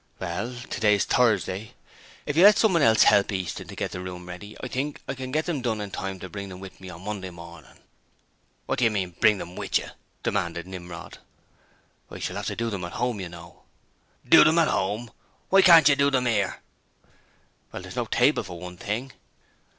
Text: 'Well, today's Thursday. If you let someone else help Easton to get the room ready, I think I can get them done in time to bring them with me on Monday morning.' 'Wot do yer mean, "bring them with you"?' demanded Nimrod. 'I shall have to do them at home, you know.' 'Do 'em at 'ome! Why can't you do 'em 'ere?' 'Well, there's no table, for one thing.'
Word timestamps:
'Well, 0.19 0.55
today's 0.67 1.05
Thursday. 1.05 1.75
If 2.25 2.35
you 2.35 2.41
let 2.43 2.57
someone 2.57 2.81
else 2.81 3.03
help 3.03 3.31
Easton 3.31 3.67
to 3.67 3.75
get 3.75 3.91
the 3.91 3.99
room 3.99 4.27
ready, 4.27 4.57
I 4.59 4.67
think 4.67 4.99
I 5.07 5.13
can 5.13 5.31
get 5.31 5.45
them 5.45 5.61
done 5.61 5.79
in 5.79 5.91
time 5.91 6.17
to 6.21 6.27
bring 6.27 6.49
them 6.49 6.59
with 6.59 6.81
me 6.81 6.89
on 6.89 7.03
Monday 7.03 7.29
morning.' 7.29 7.79
'Wot 8.65 8.79
do 8.79 8.85
yer 8.85 8.89
mean, 8.89 9.11
"bring 9.19 9.37
them 9.37 9.55
with 9.55 9.77
you"?' 9.77 9.91
demanded 10.23 10.65
Nimrod. 10.65 11.19
'I 12.09 12.17
shall 12.17 12.37
have 12.37 12.47
to 12.47 12.55
do 12.55 12.71
them 12.71 12.83
at 12.83 12.93
home, 12.93 13.19
you 13.21 13.29
know.' 13.29 13.61
'Do 14.27 14.43
'em 14.43 14.57
at 14.57 14.69
'ome! 14.69 15.11
Why 15.49 15.61
can't 15.61 15.87
you 15.87 15.95
do 15.95 16.09
'em 16.09 16.25
'ere?' 16.25 16.61
'Well, 17.71 17.83
there's 17.83 17.95
no 17.95 18.05
table, 18.05 18.41
for 18.41 18.59
one 18.59 18.77
thing.' 18.77 19.11